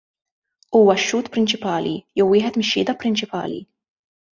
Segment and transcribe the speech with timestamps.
[0.77, 3.67] Huwa x-xhud prinċipali, jew wieħed mix-xhieda prinċipali.